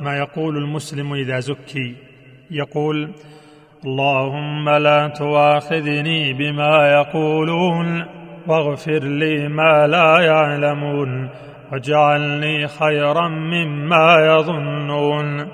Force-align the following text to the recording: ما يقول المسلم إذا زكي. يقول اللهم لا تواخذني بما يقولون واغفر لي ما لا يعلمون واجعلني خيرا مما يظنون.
ما 0.00 0.18
يقول 0.18 0.56
المسلم 0.56 1.12
إذا 1.12 1.38
زكي. 1.38 1.94
يقول 2.50 3.10
اللهم 3.84 4.68
لا 4.70 5.08
تواخذني 5.08 6.32
بما 6.32 6.92
يقولون 6.92 8.04
واغفر 8.46 9.04
لي 9.04 9.48
ما 9.48 9.86
لا 9.86 10.20
يعلمون 10.20 11.30
واجعلني 11.72 12.68
خيرا 12.68 13.28
مما 13.28 14.16
يظنون. 14.20 15.48